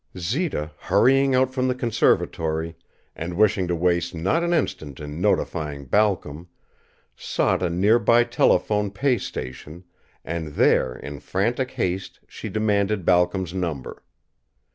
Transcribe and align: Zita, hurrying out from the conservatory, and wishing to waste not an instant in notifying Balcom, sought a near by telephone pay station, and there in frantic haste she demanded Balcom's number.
Zita, 0.17 0.71
hurrying 0.79 1.35
out 1.35 1.53
from 1.53 1.67
the 1.67 1.75
conservatory, 1.75 2.75
and 3.15 3.37
wishing 3.37 3.67
to 3.67 3.75
waste 3.75 4.15
not 4.15 4.43
an 4.43 4.51
instant 4.51 4.99
in 4.99 5.21
notifying 5.21 5.85
Balcom, 5.85 6.47
sought 7.15 7.61
a 7.61 7.69
near 7.69 7.99
by 7.99 8.23
telephone 8.23 8.89
pay 8.89 9.19
station, 9.19 9.83
and 10.25 10.55
there 10.55 10.95
in 10.95 11.19
frantic 11.19 11.69
haste 11.69 12.19
she 12.27 12.49
demanded 12.49 13.05
Balcom's 13.05 13.53
number. 13.53 14.01